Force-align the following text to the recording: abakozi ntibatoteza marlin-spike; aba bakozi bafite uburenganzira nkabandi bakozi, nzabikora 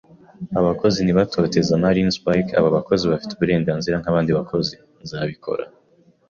abakozi 0.59 0.99
ntibatoteza 1.01 1.79
marlin-spike; 1.83 2.51
aba 2.59 2.69
bakozi 2.77 3.03
bafite 3.11 3.31
uburenganzira 3.33 3.99
nkabandi 4.01 4.31
bakozi, 4.39 4.73
nzabikora 5.03 5.63